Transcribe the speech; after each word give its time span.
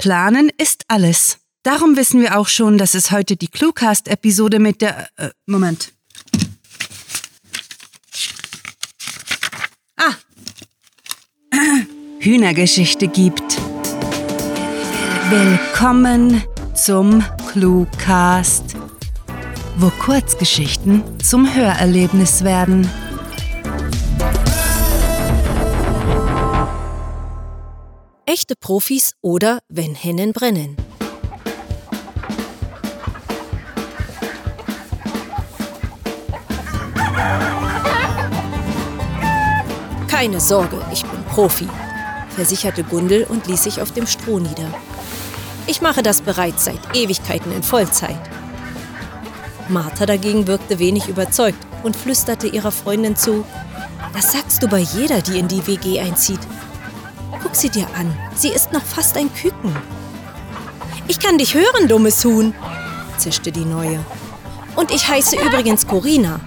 Planen 0.00 0.50
ist 0.56 0.84
alles. 0.88 1.40
Darum 1.62 1.94
wissen 1.94 2.22
wir 2.22 2.38
auch 2.38 2.48
schon, 2.48 2.78
dass 2.78 2.94
es 2.94 3.10
heute 3.10 3.36
die 3.36 3.48
Cluecast-Episode 3.48 4.58
mit 4.58 4.80
der... 4.80 5.10
Äh, 5.16 5.28
Moment. 5.44 5.92
Ah. 9.98 10.14
Hühnergeschichte 12.18 13.08
gibt. 13.08 13.60
Willkommen 15.28 16.44
zum 16.74 17.22
Cluecast, 17.52 18.76
wo 19.76 19.90
Kurzgeschichten 19.90 21.02
zum 21.22 21.54
Hörerlebnis 21.54 22.42
werden. 22.42 22.88
Echte 28.32 28.54
Profis 28.54 29.14
oder 29.22 29.58
wenn 29.68 29.96
Hennen 29.96 30.32
brennen. 30.32 30.76
Keine 40.06 40.38
Sorge, 40.38 40.80
ich 40.92 41.04
bin 41.04 41.24
Profi, 41.24 41.66
versicherte 42.28 42.84
Gundel 42.84 43.24
und 43.24 43.48
ließ 43.48 43.64
sich 43.64 43.82
auf 43.82 43.90
dem 43.90 44.06
Stroh 44.06 44.38
nieder. 44.38 44.72
Ich 45.66 45.82
mache 45.82 46.04
das 46.04 46.22
bereits 46.22 46.66
seit 46.66 46.78
Ewigkeiten 46.94 47.50
in 47.50 47.64
Vollzeit. 47.64 48.30
Martha 49.68 50.06
dagegen 50.06 50.46
wirkte 50.46 50.78
wenig 50.78 51.08
überzeugt 51.08 51.66
und 51.82 51.96
flüsterte 51.96 52.46
ihrer 52.46 52.70
Freundin 52.70 53.16
zu, 53.16 53.44
das 54.14 54.30
sagst 54.30 54.62
du 54.62 54.68
bei 54.68 54.78
jeder, 54.78 55.20
die 55.20 55.40
in 55.40 55.48
die 55.48 55.66
WG 55.66 55.98
einzieht. 55.98 56.38
Guck 57.42 57.56
sie 57.56 57.70
dir 57.70 57.86
an, 57.96 58.16
sie 58.34 58.48
ist 58.48 58.72
noch 58.72 58.82
fast 58.84 59.16
ein 59.16 59.32
Küken. 59.34 59.74
Ich 61.08 61.18
kann 61.18 61.38
dich 61.38 61.54
hören, 61.54 61.88
dummes 61.88 62.24
Huhn, 62.24 62.54
zischte 63.16 63.50
die 63.50 63.64
Neue. 63.64 64.04
Und 64.76 64.90
ich 64.90 65.08
heiße 65.08 65.36
übrigens 65.36 65.86
Corina. 65.86 66.40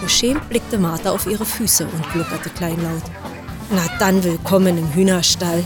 Beschämt 0.00 0.48
blickte 0.48 0.78
Martha 0.78 1.10
auf 1.10 1.26
ihre 1.26 1.44
Füße 1.44 1.86
und 1.86 2.12
gluckerte 2.12 2.50
kleinlaut. 2.50 3.02
Na 3.70 3.82
dann 3.98 4.24
willkommen 4.24 4.78
im 4.78 4.92
Hühnerstall. 4.92 5.62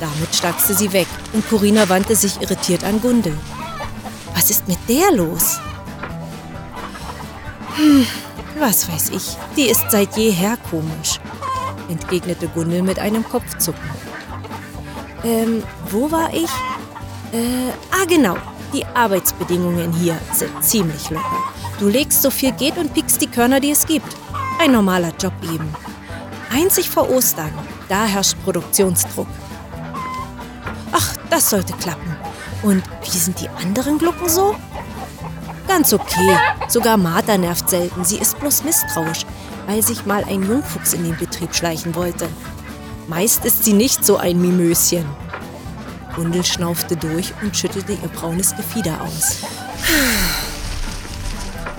Damit 0.00 0.34
stackste 0.34 0.74
sie 0.74 0.92
weg 0.92 1.08
und 1.32 1.48
Corina 1.48 1.88
wandte 1.88 2.14
sich 2.14 2.40
irritiert 2.40 2.84
an 2.84 3.00
Gundel. 3.00 3.36
Was 4.34 4.50
ist 4.50 4.68
mit 4.68 4.78
der 4.88 5.10
los? 5.12 5.58
Hm, 7.74 8.06
was 8.60 8.88
weiß 8.88 9.10
ich, 9.10 9.36
die 9.56 9.68
ist 9.68 9.90
seit 9.90 10.16
jeher 10.16 10.56
komisch, 10.70 11.18
entgegnete 11.88 12.48
Gundel 12.48 12.82
mit 12.82 12.98
einem 12.98 13.24
Kopfzucken. 13.24 13.90
Ähm, 15.24 15.62
wo 15.90 16.10
war 16.10 16.32
ich? 16.32 16.50
Äh, 17.32 17.70
ah 17.90 18.04
genau, 18.08 18.36
die 18.72 18.84
Arbeitsbedingungen 18.86 19.92
hier 19.92 20.18
sind 20.32 20.62
ziemlich 20.62 21.10
locker. 21.10 21.52
Du 21.78 21.88
legst 21.88 22.22
so 22.22 22.30
viel 22.30 22.52
geht 22.52 22.76
und 22.76 22.94
pickst 22.94 23.20
die 23.20 23.26
Körner, 23.26 23.60
die 23.60 23.70
es 23.70 23.86
gibt. 23.86 24.16
Ein 24.60 24.72
normaler 24.72 25.12
Job 25.20 25.32
eben. 25.42 25.68
Einzig 26.50 26.90
vor 26.90 27.10
Ostern, 27.10 27.52
da 27.88 28.04
herrscht 28.04 28.36
Produktionsdruck. 28.44 29.28
Ach, 30.92 31.16
das 31.30 31.50
sollte 31.50 31.72
klappen. 31.74 32.16
Und 32.62 32.82
wie 33.04 33.18
sind 33.18 33.40
die 33.40 33.48
anderen 33.48 33.98
Glucken 33.98 34.28
so? 34.28 34.56
Ganz 35.68 35.92
okay. 35.92 36.36
Sogar 36.68 36.96
Martha 36.96 37.36
nervt 37.36 37.68
selten. 37.68 38.04
Sie 38.04 38.18
ist 38.18 38.38
bloß 38.40 38.64
misstrauisch, 38.64 39.26
weil 39.68 39.82
sich 39.82 40.06
mal 40.06 40.24
ein 40.24 40.42
Jungfuchs 40.42 40.94
in 40.94 41.04
den 41.04 41.16
Betrieb 41.16 41.54
schleichen 41.54 41.94
wollte. 41.94 42.26
Meist 43.06 43.44
ist 43.44 43.64
sie 43.64 43.74
nicht 43.74 44.02
so 44.02 44.16
ein 44.16 44.40
Mimöschen. 44.40 45.04
Gundel 46.16 46.42
schnaufte 46.42 46.96
durch 46.96 47.34
und 47.42 47.54
schüttelte 47.54 47.92
ihr 47.92 48.08
braunes 48.08 48.56
Gefieder 48.56 48.98
aus. 49.02 49.42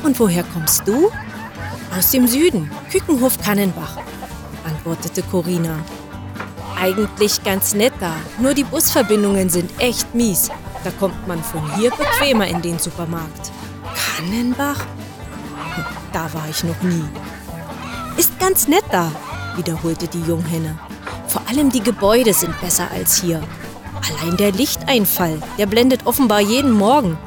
Und 0.03 0.19
woher 0.19 0.43
kommst 0.43 0.87
du? 0.87 1.11
Aus 1.97 2.11
dem 2.11 2.27
Süden, 2.27 2.69
Kükenhof 2.91 3.39
Kannenbach, 3.41 3.97
antwortete 4.63 5.23
Corina. 5.23 5.79
Eigentlich 6.79 7.43
ganz 7.43 7.73
nett 7.73 7.93
da, 7.99 8.13
nur 8.39 8.53
die 8.53 8.63
Busverbindungen 8.63 9.49
sind 9.49 9.71
echt 9.79 10.13
mies. 10.13 10.51
Da 10.83 10.91
kommt 10.91 11.27
man 11.27 11.43
von 11.43 11.75
hier 11.75 11.89
bequemer 11.89 12.45
in 12.47 12.61
den 12.61 12.77
Supermarkt. 12.77 13.51
Kannenbach? 14.15 14.85
Da 16.13 16.31
war 16.33 16.47
ich 16.49 16.63
noch 16.63 16.81
nie. 16.83 17.03
Ist 18.19 18.37
ganz 18.37 18.67
nett 18.67 18.83
da, 18.91 19.09
wiederholte 19.55 20.05
die 20.09 20.21
Junghenne. 20.23 20.77
Vor 21.29 21.41
allem 21.47 21.69
die 21.69 21.79
Gebäude 21.79 22.33
sind 22.33 22.59
besser 22.59 22.91
als 22.91 23.21
hier. 23.21 23.41
Allein 23.95 24.35
der 24.35 24.51
Lichteinfall, 24.51 25.41
der 25.57 25.67
blendet 25.67 26.05
offenbar 26.05 26.41
jeden 26.41 26.73
Morgen. 26.73 27.17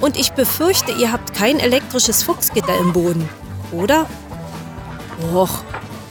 Und 0.00 0.16
ich 0.16 0.32
befürchte, 0.32 0.92
ihr 0.92 1.12
habt 1.12 1.34
kein 1.34 1.60
elektrisches 1.60 2.22
Fuchsgitter 2.22 2.78
im 2.78 2.94
Boden, 2.94 3.28
oder? 3.72 4.06
Och, 5.34 5.50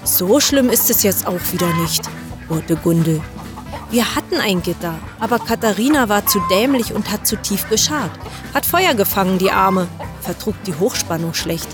so 0.03 0.40
schlimm 0.40 0.69
ist 0.69 0.92
es 0.92 1.02
jetzt 1.02 1.25
auch 1.25 1.42
wieder 1.52 1.74
nicht, 1.81 2.08
urte 2.48 2.75
Gundel. 2.75 3.22
Wir 3.90 4.14
hatten 4.14 4.36
ein 4.36 4.62
Gitter, 4.62 5.00
aber 5.19 5.40
Katharina 5.40 6.09
war 6.09 6.28
zu 6.28 6.40
dämlich 6.52 6.94
und 6.94 7.09
hat 7.09 7.25
zu 7.25 7.38
tief 7.38 7.68
geschart. 7.69 8.12
Hat 8.54 8.68
Feuer 8.68 8.94
gefangen, 8.94 9.40
die 9.40 9.50
Arme, 9.50 9.88
vertrug 10.22 10.54
die 10.66 10.75
Hochspannung 10.75 11.34
schlecht. 11.34 11.69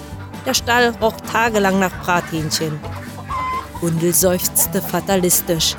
Der 0.45 0.53
Stall 0.53 0.93
roch 1.01 1.19
tagelang 1.31 1.79
nach 1.79 2.03
Brathähnchen. 2.03 2.79
Gundel 3.79 4.13
seufzte 4.13 4.81
fatalistisch. 4.81 5.75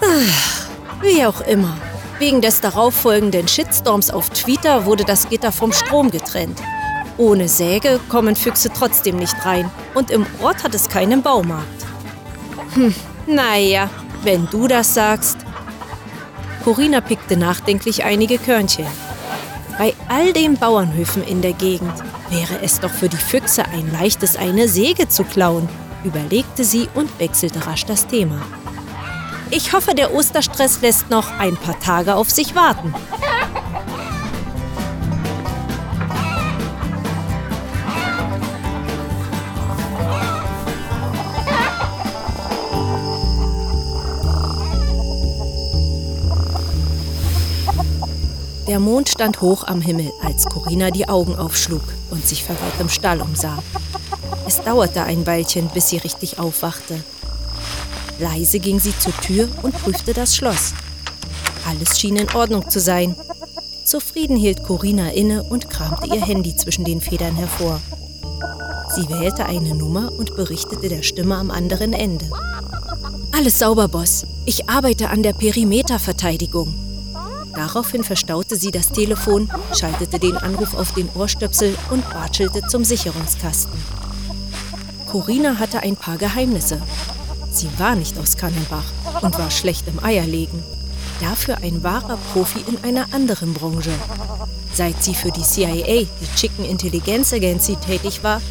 Ach, 0.00 1.02
wie 1.02 1.24
auch 1.24 1.40
immer. 1.42 1.76
Wegen 2.18 2.40
des 2.40 2.60
darauffolgenden 2.60 3.46
Shitstorms 3.46 4.10
auf 4.10 4.30
Twitter 4.30 4.86
wurde 4.86 5.04
das 5.04 5.28
Gitter 5.28 5.52
vom 5.52 5.72
Strom 5.72 6.10
getrennt. 6.10 6.62
Ohne 7.18 7.48
Säge 7.48 8.00
kommen 8.08 8.36
Füchse 8.36 8.70
trotzdem 8.70 9.16
nicht 9.16 9.44
rein 9.44 9.70
und 9.94 10.10
im 10.10 10.26
Ort 10.42 10.64
hat 10.64 10.74
es 10.74 10.88
keinen 10.88 11.22
Baumarkt. 11.22 11.86
Hm, 12.74 12.94
naja, 13.26 13.88
wenn 14.22 14.46
du 14.50 14.66
das 14.66 14.94
sagst. 14.94 15.38
Corina 16.64 17.00
pickte 17.00 17.36
nachdenklich 17.36 18.04
einige 18.04 18.38
Körnchen. 18.38 18.86
Bei 19.78 19.94
all 20.08 20.32
den 20.32 20.56
Bauernhöfen 20.56 21.22
in 21.22 21.42
der 21.42 21.52
Gegend 21.52 21.92
wäre 22.30 22.62
es 22.62 22.80
doch 22.80 22.90
für 22.90 23.10
die 23.10 23.16
Füchse 23.18 23.64
ein 23.66 23.92
leichtes, 23.92 24.36
eine 24.36 24.68
Säge 24.68 25.08
zu 25.08 25.22
klauen, 25.22 25.68
überlegte 26.02 26.64
sie 26.64 26.88
und 26.94 27.18
wechselte 27.18 27.66
rasch 27.66 27.84
das 27.84 28.06
Thema. 28.06 28.40
Ich 29.50 29.74
hoffe, 29.74 29.94
der 29.94 30.14
Osterstress 30.14 30.80
lässt 30.80 31.10
noch 31.10 31.30
ein 31.38 31.56
paar 31.56 31.78
Tage 31.78 32.14
auf 32.14 32.30
sich 32.30 32.54
warten. 32.54 32.94
Der 48.76 48.82
Mond 48.82 49.08
stand 49.08 49.40
hoch 49.40 49.64
am 49.66 49.80
Himmel, 49.80 50.12
als 50.22 50.44
Corinna 50.44 50.90
die 50.90 51.08
Augen 51.08 51.34
aufschlug 51.34 51.80
und 52.10 52.26
sich 52.26 52.44
verwirrt 52.44 52.78
im 52.78 52.90
Stall 52.90 53.22
umsah. 53.22 53.56
Es 54.46 54.60
dauerte 54.60 55.02
ein 55.02 55.26
Weilchen, 55.26 55.70
bis 55.72 55.88
sie 55.88 55.96
richtig 55.96 56.38
aufwachte. 56.38 57.02
Leise 58.18 58.58
ging 58.58 58.78
sie 58.78 58.92
zur 58.98 59.16
Tür 59.16 59.48
und 59.62 59.72
prüfte 59.82 60.12
das 60.12 60.36
Schloss. 60.36 60.74
Alles 61.66 61.98
schien 61.98 62.16
in 62.16 62.28
Ordnung 62.34 62.68
zu 62.68 62.78
sein. 62.78 63.16
Zufrieden 63.86 64.36
hielt 64.36 64.62
Corinna 64.62 65.08
inne 65.08 65.42
und 65.44 65.70
kramte 65.70 66.14
ihr 66.14 66.22
Handy 66.22 66.54
zwischen 66.54 66.84
den 66.84 67.00
Federn 67.00 67.34
hervor. 67.34 67.80
Sie 68.94 69.08
wählte 69.08 69.46
eine 69.46 69.74
Nummer 69.74 70.12
und 70.18 70.36
berichtete 70.36 70.90
der 70.90 71.02
Stimme 71.02 71.36
am 71.36 71.50
anderen 71.50 71.94
Ende. 71.94 72.26
Alles 73.32 73.58
sauber, 73.58 73.88
Boss. 73.88 74.26
Ich 74.44 74.68
arbeite 74.68 75.08
an 75.08 75.22
der 75.22 75.32
Perimeterverteidigung. 75.32 76.74
Daraufhin 77.56 78.04
verstaute 78.04 78.56
sie 78.56 78.70
das 78.70 78.90
Telefon, 78.92 79.50
schaltete 79.74 80.18
den 80.18 80.36
Anruf 80.36 80.74
auf 80.74 80.92
den 80.92 81.08
Ohrstöpsel 81.14 81.76
und 81.90 82.04
watschelte 82.14 82.62
zum 82.68 82.84
Sicherungskasten. 82.84 83.72
Corinna 85.10 85.58
hatte 85.58 85.80
ein 85.80 85.96
paar 85.96 86.18
Geheimnisse, 86.18 86.80
Sie 87.56 87.70
war 87.78 87.94
nicht 87.94 88.18
aus 88.18 88.36
Kannenbach 88.36 88.84
und 89.22 89.38
war 89.38 89.50
schlecht 89.50 89.88
im 89.88 90.04
Eierlegen. 90.04 90.62
Dafür 91.20 91.56
ein 91.62 91.82
wahrer 91.82 92.18
Profi 92.32 92.62
in 92.68 92.84
einer 92.84 93.06
anderen 93.14 93.54
Branche. 93.54 93.92
Seit 94.74 95.02
sie 95.02 95.14
für 95.14 95.30
die 95.30 95.42
CIA, 95.42 96.04
die 96.04 96.36
Chicken 96.36 96.66
Intelligence 96.66 97.32
Agency, 97.32 97.76
tätig 97.76 98.22
war, 98.22 98.42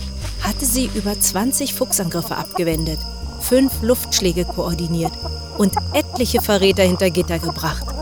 hatte 0.42 0.66
sie 0.66 0.90
über 0.96 1.20
20 1.20 1.76
Fuchsangriffe 1.76 2.36
abgewendet, 2.36 2.98
fünf 3.42 3.84
Luftschläge 3.84 4.44
koordiniert 4.44 5.14
und 5.60 5.76
etliche 5.94 6.42
Verräter 6.42 6.82
hinter 6.82 7.12
Gitter 7.12 7.38
gebracht. 7.38 7.95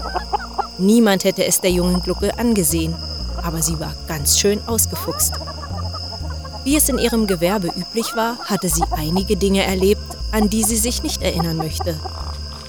Niemand 0.83 1.23
hätte 1.23 1.45
es 1.45 1.61
der 1.61 1.71
jungen 1.71 2.01
Glucke 2.01 2.37
angesehen, 2.37 2.93
aber 3.41 3.61
sie 3.61 3.79
war 3.79 3.93
ganz 4.05 4.37
schön 4.37 4.59
ausgefuchst. 4.67 5.31
Wie 6.65 6.75
es 6.75 6.89
in 6.89 6.97
ihrem 6.97 7.25
Gewerbe 7.25 7.69
üblich 7.69 8.15
war, 8.15 8.37
hatte 8.39 8.67
sie 8.67 8.83
einige 8.91 9.37
Dinge 9.37 9.63
erlebt, 9.63 10.03
an 10.31 10.49
die 10.49 10.63
sie 10.63 10.75
sich 10.75 11.01
nicht 11.01 11.21
erinnern 11.21 11.55
möchte. 11.55 11.97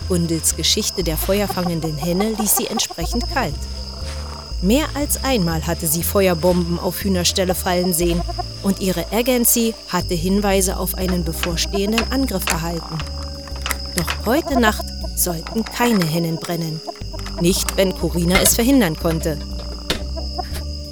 Gundels 0.07 0.55
Geschichte 0.55 1.03
der 1.03 1.17
feuerfangenden 1.17 1.97
Henne 1.97 2.35
ließ 2.39 2.57
sie 2.57 2.69
entsprechend 2.69 3.29
kalt. 3.33 3.55
Mehr 4.63 4.87
als 4.95 5.25
einmal 5.25 5.67
hatte 5.67 5.89
sie 5.89 6.05
Feuerbomben 6.05 6.79
auf 6.79 7.03
Hühnerställe 7.03 7.57
fallen 7.57 7.93
sehen 7.93 8.23
und 8.63 8.81
ihre 8.81 9.13
Agency 9.13 9.75
hatte 9.89 10.15
Hinweise 10.15 10.77
auf 10.77 10.95
einen 10.95 11.25
bevorstehenden 11.25 12.13
Angriff 12.13 12.47
erhalten. 12.49 12.99
Doch 13.97 14.27
heute 14.27 14.61
Nacht 14.61 14.85
sollten 15.17 15.65
keine 15.65 16.05
Hennen 16.05 16.37
brennen. 16.37 16.81
Nicht, 17.41 17.77
wenn 17.77 17.95
Corina 17.99 18.41
es 18.41 18.55
verhindern 18.55 18.97
konnte. 18.97 19.39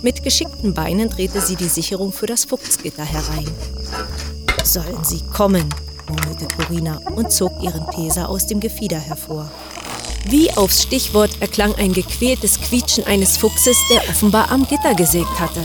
Mit 0.02 0.22
geschickten 0.24 0.74
Beinen 0.74 1.08
drehte 1.08 1.40
sie 1.40 1.56
die 1.56 1.68
Sicherung 1.68 2.12
für 2.12 2.26
das 2.26 2.44
Fuchsgitter 2.44 3.04
herein. 3.04 3.48
Sollen 4.64 5.04
sie 5.04 5.22
kommen, 5.32 5.68
murmelte 6.08 6.48
Corina 6.56 7.00
und 7.14 7.32
zog 7.32 7.52
ihren 7.62 7.88
Teser 7.90 8.28
aus 8.28 8.46
dem 8.46 8.60
Gefieder 8.60 8.98
hervor. 8.98 9.50
Wie 10.24 10.50
aufs 10.52 10.82
Stichwort 10.82 11.30
erklang 11.40 11.74
ein 11.76 11.92
gequältes 11.92 12.60
Quietschen 12.60 13.04
eines 13.04 13.36
Fuchses, 13.36 13.76
der 13.90 14.02
offenbar 14.08 14.50
am 14.50 14.66
Gitter 14.66 14.94
gesägt 14.94 15.38
hatte. 15.40 15.60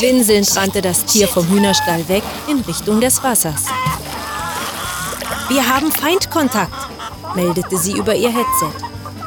Winselnd 0.00 0.56
rannte 0.56 0.80
das 0.80 1.04
Tier 1.04 1.28
vom 1.28 1.46
Hühnerstall 1.48 2.08
weg 2.08 2.22
in 2.48 2.60
Richtung 2.60 3.00
des 3.00 3.22
Wassers. 3.22 3.64
Wir 5.48 5.68
haben 5.68 5.92
Feindkontakt, 5.92 6.88
meldete 7.34 7.76
sie 7.76 7.92
über 7.92 8.14
ihr 8.14 8.30
Headset, 8.30 8.72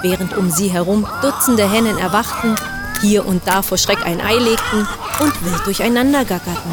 während 0.05 0.37
um 0.37 0.51
sie 0.51 0.67
herum 0.67 1.07
Dutzende 1.23 1.67
Hennen 1.67 1.97
erwachten, 1.97 2.55
hier 3.01 3.25
und 3.25 3.41
da 3.47 3.63
vor 3.63 3.79
Schreck 3.79 4.05
ein 4.05 4.21
Ei 4.21 4.35
legten 4.35 4.87
und 5.19 5.45
wild 5.45 5.65
durcheinander 5.65 6.23
gackerten. 6.23 6.71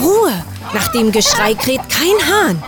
Ruhe! 0.00 0.32
Nach 0.72 0.88
dem 0.92 1.12
Geschrei 1.12 1.54
kräht 1.54 1.80
kein 1.88 2.18
Hahn, 2.30 2.62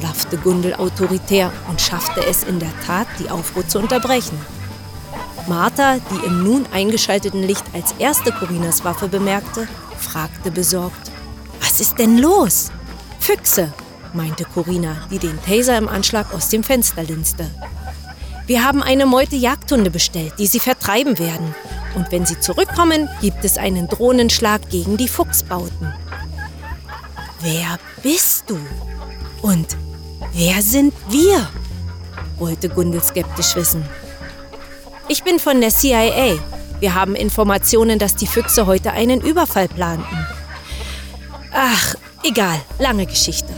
blaffte 0.00 0.36
Gundel 0.36 0.74
autoritär 0.74 1.52
und 1.68 1.80
schaffte 1.80 2.24
es 2.24 2.44
in 2.44 2.58
der 2.58 2.72
Tat, 2.86 3.06
die 3.18 3.30
Aufruhr 3.30 3.66
zu 3.66 3.78
unterbrechen. 3.78 4.38
Martha, 5.48 5.96
die 5.98 6.26
im 6.26 6.44
nun 6.44 6.66
eingeschalteten 6.72 7.42
Licht 7.42 7.64
als 7.72 7.94
erste 7.98 8.30
Corinas 8.30 8.84
Waffe 8.84 9.08
bemerkte, 9.08 9.66
fragte 9.98 10.50
besorgt: 10.50 11.10
Was 11.60 11.80
ist 11.80 11.98
denn 11.98 12.18
los? 12.18 12.70
Füchse, 13.18 13.72
meinte 14.12 14.44
Corina, 14.44 14.96
die 15.10 15.18
den 15.18 15.40
Taser 15.42 15.76
im 15.76 15.88
Anschlag 15.88 16.32
aus 16.32 16.48
dem 16.48 16.62
Fenster 16.62 17.02
linste. 17.02 17.50
Wir 18.50 18.64
haben 18.64 18.82
eine 18.82 19.06
Meute 19.06 19.36
Jagdhunde 19.36 19.92
bestellt, 19.92 20.32
die 20.40 20.48
sie 20.48 20.58
vertreiben 20.58 21.20
werden. 21.20 21.54
Und 21.94 22.10
wenn 22.10 22.26
sie 22.26 22.40
zurückkommen, 22.40 23.08
gibt 23.20 23.44
es 23.44 23.56
einen 23.56 23.86
Drohnenschlag 23.86 24.68
gegen 24.70 24.96
die 24.96 25.06
Fuchsbauten. 25.06 25.94
Wer 27.38 27.78
bist 28.02 28.50
du? 28.50 28.58
Und 29.40 29.76
wer 30.32 30.62
sind 30.62 30.92
wir? 31.08 31.48
wollte 32.40 32.68
Gundel 32.68 33.00
skeptisch 33.04 33.54
wissen. 33.54 33.84
Ich 35.06 35.22
bin 35.22 35.38
von 35.38 35.60
der 35.60 35.70
CIA. 35.70 36.36
Wir 36.80 36.94
haben 36.96 37.14
Informationen, 37.14 38.00
dass 38.00 38.16
die 38.16 38.26
Füchse 38.26 38.66
heute 38.66 38.90
einen 38.90 39.20
Überfall 39.20 39.68
planten. 39.68 40.26
Ach, 41.52 41.94
egal, 42.24 42.60
lange 42.80 43.06
Geschichte. 43.06 43.54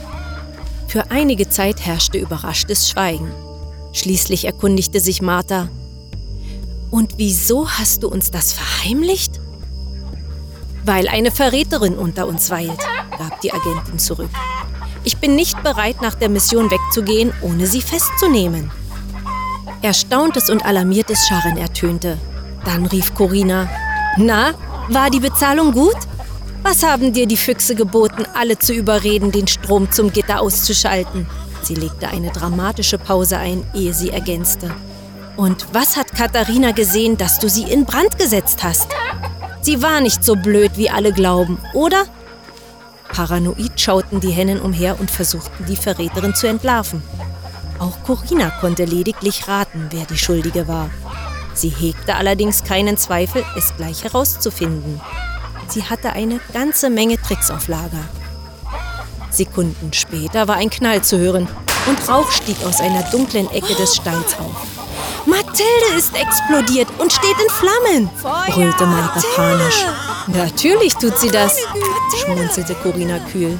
Für 0.86 1.10
einige 1.10 1.48
Zeit 1.48 1.80
herrschte 1.80 2.18
überraschtes 2.18 2.90
Schweigen. 2.90 3.32
Schließlich 3.92 4.46
erkundigte 4.46 5.00
sich 5.00 5.22
Martha. 5.22 5.68
Und 6.90 7.14
wieso 7.18 7.68
hast 7.68 8.02
du 8.02 8.08
uns 8.08 8.30
das 8.30 8.52
verheimlicht? 8.52 9.40
Weil 10.84 11.08
eine 11.08 11.30
Verräterin 11.30 11.96
unter 11.96 12.26
uns 12.26 12.50
weilt, 12.50 12.78
gab 13.18 13.40
die 13.40 13.52
Agentin 13.52 13.98
zurück. 13.98 14.30
Ich 15.04 15.18
bin 15.18 15.34
nicht 15.34 15.62
bereit, 15.62 16.00
nach 16.00 16.14
der 16.14 16.28
Mission 16.28 16.70
wegzugehen, 16.70 17.32
ohne 17.42 17.66
sie 17.66 17.80
festzunehmen. 17.80 18.70
Erstauntes 19.82 20.48
und 20.48 20.64
alarmiertes 20.64 21.26
Scharren 21.26 21.56
ertönte. 21.56 22.18
Dann 22.64 22.86
rief 22.86 23.14
Corina: 23.14 23.68
Na, 24.16 24.52
war 24.88 25.10
die 25.10 25.20
Bezahlung 25.20 25.72
gut? 25.72 25.96
Was 26.62 26.84
haben 26.84 27.12
dir 27.12 27.26
die 27.26 27.36
Füchse 27.36 27.74
geboten, 27.74 28.24
alle 28.34 28.58
zu 28.58 28.72
überreden, 28.72 29.32
den 29.32 29.48
Strom 29.48 29.90
zum 29.90 30.12
Gitter 30.12 30.40
auszuschalten? 30.40 31.26
Sie 31.62 31.74
legte 31.74 32.08
eine 32.08 32.30
dramatische 32.30 32.98
Pause 32.98 33.38
ein, 33.38 33.64
ehe 33.74 33.94
sie 33.94 34.10
ergänzte. 34.10 34.74
Und 35.36 35.66
was 35.72 35.96
hat 35.96 36.14
Katharina 36.14 36.72
gesehen, 36.72 37.16
dass 37.16 37.38
du 37.38 37.48
sie 37.48 37.64
in 37.64 37.84
Brand 37.84 38.18
gesetzt 38.18 38.62
hast? 38.62 38.88
Sie 39.62 39.80
war 39.80 40.00
nicht 40.00 40.24
so 40.24 40.34
blöd, 40.34 40.72
wie 40.76 40.90
alle 40.90 41.12
glauben, 41.12 41.58
oder? 41.72 42.04
Paranoid 43.12 43.80
schauten 43.80 44.20
die 44.20 44.30
Hennen 44.30 44.60
umher 44.60 44.98
und 44.98 45.10
versuchten, 45.10 45.66
die 45.66 45.76
Verräterin 45.76 46.34
zu 46.34 46.48
entlarven. 46.48 47.02
Auch 47.78 48.02
Corina 48.04 48.50
konnte 48.60 48.84
lediglich 48.84 49.48
raten, 49.48 49.88
wer 49.90 50.04
die 50.04 50.18
Schuldige 50.18 50.66
war. 50.66 50.90
Sie 51.54 51.68
hegte 51.68 52.16
allerdings 52.16 52.64
keinen 52.64 52.96
Zweifel, 52.96 53.44
es 53.56 53.76
gleich 53.76 54.04
herauszufinden. 54.04 55.00
Sie 55.68 55.84
hatte 55.84 56.12
eine 56.12 56.40
ganze 56.52 56.90
Menge 56.90 57.20
Tricks 57.20 57.50
auf 57.50 57.68
Lager. 57.68 58.04
Sekunden 59.32 59.93
später 59.93 60.46
war 60.49 60.56
ein 60.56 60.70
Knall 60.70 61.02
zu 61.02 61.19
hören 61.19 61.49
und 61.87 62.08
Rauch 62.08 62.31
stieg 62.31 62.56
aus 62.64 62.81
einer 62.81 63.02
dunklen 63.05 63.50
Ecke 63.50 63.75
des 63.75 63.96
Stalls 63.96 64.38
auf. 64.38 64.55
Mathilde 65.26 65.96
ist 65.96 66.12
explodiert 66.14 66.88
und 66.99 67.12
steht 67.12 67.37
in 67.40 67.49
Flammen, 67.49 68.11
brüllte 68.49 68.87
Martha 68.87 69.20
panisch. 69.37 69.84
Natürlich 70.26 70.94
tut 70.94 71.19
sie 71.19 71.31
das, 71.31 71.56
schmunzelte 72.20 72.75
Corinna 72.75 73.19
kühl. 73.31 73.58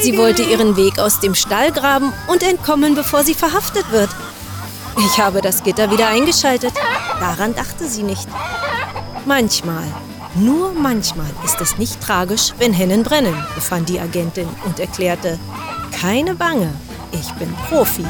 Sie 0.00 0.16
wollte 0.16 0.42
ihren 0.42 0.76
Weg 0.76 0.98
aus 0.98 1.20
dem 1.20 1.34
Stall 1.34 1.72
graben 1.72 2.12
und 2.28 2.42
entkommen, 2.42 2.94
bevor 2.94 3.24
sie 3.24 3.34
verhaftet 3.34 3.90
wird. 3.90 4.10
Ich 4.98 5.18
habe 5.18 5.40
das 5.40 5.62
Gitter 5.62 5.90
wieder 5.90 6.08
eingeschaltet. 6.08 6.72
Daran 7.20 7.54
dachte 7.54 7.86
sie 7.88 8.02
nicht. 8.02 8.28
Manchmal, 9.24 9.84
nur 10.34 10.72
manchmal 10.72 11.30
ist 11.44 11.60
es 11.60 11.78
nicht 11.78 12.00
tragisch, 12.00 12.52
wenn 12.58 12.72
Hennen 12.72 13.02
brennen, 13.02 13.34
befand 13.54 13.88
die 13.88 14.00
Agentin 14.00 14.48
und 14.64 14.78
erklärte, 14.78 15.38
keine 15.92 16.34
Bange, 16.34 16.72
ich 17.12 17.30
bin 17.32 17.52
Profi. 17.68 18.04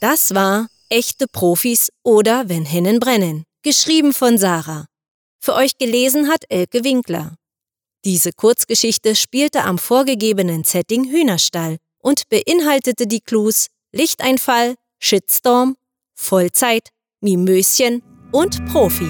Das 0.00 0.34
war 0.34 0.68
Echte 0.88 1.26
Profis 1.26 1.90
oder 2.04 2.48
Wenn 2.48 2.64
Hennen 2.64 3.00
brennen, 3.00 3.42
geschrieben 3.62 4.12
von 4.12 4.38
Sarah. 4.38 4.86
Für 5.46 5.54
euch 5.54 5.78
gelesen 5.78 6.28
hat 6.28 6.42
Elke 6.48 6.82
Winkler. 6.82 7.36
Diese 8.04 8.32
Kurzgeschichte 8.32 9.14
spielte 9.14 9.62
am 9.62 9.78
vorgegebenen 9.78 10.64
Setting 10.64 11.04
Hühnerstall 11.08 11.76
und 12.02 12.28
beinhaltete 12.28 13.06
die 13.06 13.20
Clues 13.20 13.68
Lichteinfall, 13.92 14.74
Shitstorm, 14.98 15.76
Vollzeit, 16.16 16.88
Mimöschen 17.20 18.02
und 18.32 18.66
Profi. 18.72 19.08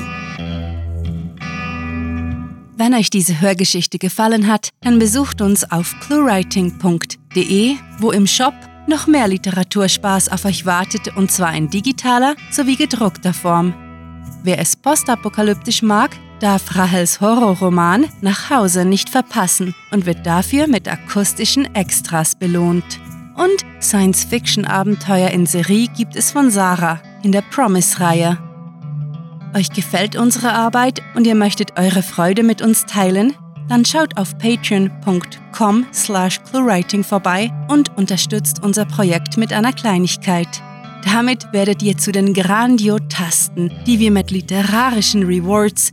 Wenn 2.76 2.92
euch 2.92 3.08
diese 3.08 3.40
Hörgeschichte 3.40 3.96
gefallen 3.96 4.46
hat, 4.46 4.68
dann 4.82 4.98
besucht 4.98 5.40
uns 5.40 5.64
auf 5.64 5.94
cluewriting.de, 6.06 7.76
wo 7.98 8.10
im 8.10 8.26
Shop 8.26 8.52
noch 8.86 9.06
mehr 9.06 9.26
Literaturspaß 9.26 10.28
auf 10.28 10.44
euch 10.44 10.66
wartet 10.66 11.16
und 11.16 11.32
zwar 11.32 11.54
in 11.54 11.70
digitaler 11.70 12.36
sowie 12.50 12.76
gedruckter 12.76 13.32
Form. 13.32 13.72
Wer 14.42 14.58
es 14.58 14.76
postapokalyptisch 14.76 15.80
mag, 15.80 16.10
darf 16.40 16.76
Rahels 16.76 17.20
Horrorroman 17.20 18.06
Nach 18.20 18.50
Hause 18.50 18.84
nicht 18.84 19.10
verpassen 19.10 19.74
und 19.90 20.06
wird 20.06 20.26
dafür 20.26 20.66
mit 20.66 20.88
akustischen 20.88 21.74
Extras 21.74 22.34
belohnt. 22.34 23.00
Und 23.36 23.82
Science-Fiction-Abenteuer 23.82 25.30
in 25.30 25.46
Serie 25.46 25.88
gibt 25.96 26.16
es 26.16 26.30
von 26.30 26.50
Sarah 26.50 27.00
in 27.22 27.32
der 27.32 27.42
Promise-Reihe. 27.42 28.38
Euch 29.54 29.70
gefällt 29.70 30.16
unsere 30.16 30.52
Arbeit 30.52 31.02
und 31.14 31.26
ihr 31.26 31.34
möchtet 31.34 31.78
eure 31.78 32.02
Freude 32.02 32.42
mit 32.42 32.62
uns 32.62 32.86
teilen? 32.86 33.34
dann 33.68 33.84
schaut 33.84 34.16
auf 34.16 34.36
patreon.com 34.38 35.86
slash 35.92 36.40
cluewriting 36.44 37.04
vorbei 37.04 37.50
und 37.68 37.96
unterstützt 37.96 38.62
unser 38.62 38.84
Projekt 38.84 39.36
mit 39.36 39.52
einer 39.52 39.72
Kleinigkeit. 39.72 40.48
Damit 41.04 41.52
werdet 41.52 41.82
ihr 41.82 41.96
zu 41.96 42.10
den 42.10 42.34
Grandiotasten, 42.34 43.72
die 43.86 43.98
wir 44.00 44.10
mit 44.10 44.30
literarischen 44.30 45.22
Rewards 45.22 45.92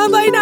Ich 0.00 0.06
habe 0.06 0.16
ein 0.16 0.22
Ei 0.24 0.30
gelegt. 0.30 0.39